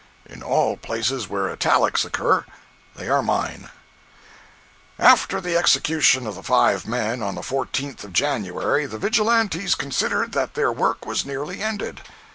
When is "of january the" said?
8.03-8.97